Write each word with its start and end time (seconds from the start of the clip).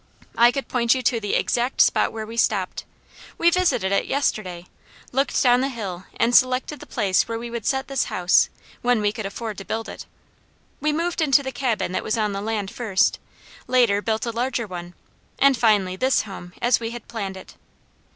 I 0.35 0.51
could 0.51 0.67
point 0.67 0.95
you 0.95 1.03
to 1.03 1.19
the 1.19 1.35
exact 1.35 1.79
spot 1.79 2.11
where 2.11 2.25
we 2.25 2.35
stopped; 2.35 2.85
we 3.37 3.51
visited 3.51 3.91
it 3.91 4.07
yesterday, 4.07 4.65
looked 5.11 5.43
down 5.43 5.61
the 5.61 5.69
hill 5.69 6.05
and 6.19 6.33
selected 6.35 6.79
the 6.79 6.87
place 6.87 7.27
where 7.27 7.37
we 7.37 7.51
would 7.51 7.67
set 7.67 7.87
this 7.87 8.05
house, 8.05 8.49
when 8.81 8.99
we 8.99 9.11
could 9.11 9.27
afford 9.27 9.59
to 9.59 9.63
build 9.63 9.87
it. 9.87 10.07
We 10.79 10.91
moved 10.91 11.21
into 11.21 11.43
the 11.43 11.51
cabin 11.51 11.91
that 11.91 12.03
was 12.03 12.17
on 12.17 12.31
the 12.33 12.41
land 12.41 12.71
first, 12.71 13.19
later 13.67 14.01
built 14.01 14.25
a 14.25 14.31
larger 14.31 14.65
one, 14.65 14.95
and 15.37 15.55
finally 15.55 15.95
this 15.97 16.23
home 16.23 16.53
as 16.63 16.79
we 16.79 16.89
had 16.89 17.07
planned 17.07 17.37
it. 17.37 17.53